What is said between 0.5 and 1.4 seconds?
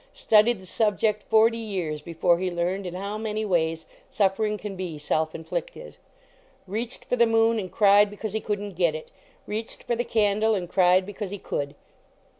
the subject